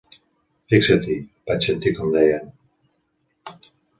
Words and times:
"Fixat-hi", 0.73 1.17
vaig 1.51 1.67
sentir 1.69 1.93
com 1.99 2.11
deien. 2.17 2.49